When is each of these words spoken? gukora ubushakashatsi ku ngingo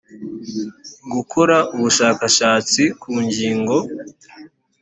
gukora 1.13 1.57
ubushakashatsi 1.73 2.83
ku 3.01 3.11
ngingo 3.25 3.75